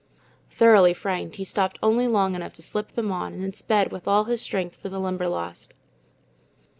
[0.49, 4.07] Thoroughly frightened, he stopped only long enough to slip them on, and then sped with
[4.07, 5.75] all his strength for the Limberlost.